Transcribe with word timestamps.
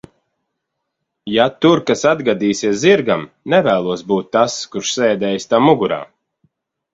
Ja 1.33 1.43
tur 1.65 1.81
kas 1.89 2.01
atgadīsies 2.11 2.79
zirgam, 2.85 3.27
nevēlos 3.55 4.05
būt 4.13 4.33
tas, 4.39 4.57
kurš 4.73 4.97
sēdēja 4.97 5.47
tam 5.53 5.69
mugurā. 5.73 6.01